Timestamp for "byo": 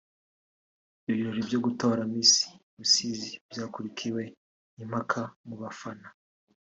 1.47-1.59